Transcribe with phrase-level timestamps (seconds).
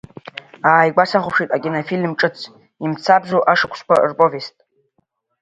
[0.69, 2.37] Ааигәа сахәаԥшит акинофильм ҿыц
[2.85, 4.55] Имцабзу ашықәсқәа рповест.